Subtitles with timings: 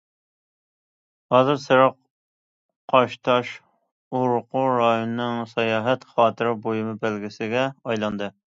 [1.35, 1.93] ھازىر سېرىق
[2.95, 3.53] قاشتاش
[4.21, 8.35] ئورقۇ رايونىنىڭ ساياھەت خاتىرە بۇيۇمى بەلگىسىگە ئايلاندى.